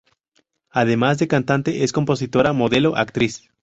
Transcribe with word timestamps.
Además 0.71 1.19
de 1.19 1.27
cantante 1.27 1.83
es 1.83 1.93
compositora, 1.93 2.53
modelo, 2.53 2.95
actriz. 2.97 3.51